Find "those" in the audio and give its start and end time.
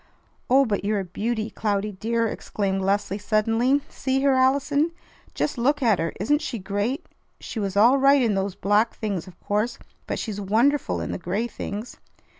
8.33-8.55